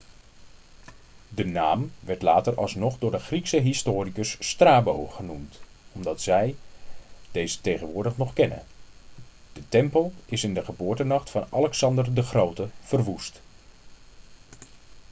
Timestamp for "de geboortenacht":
10.53-11.29